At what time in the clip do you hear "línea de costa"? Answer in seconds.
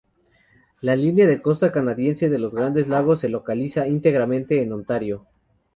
0.95-1.71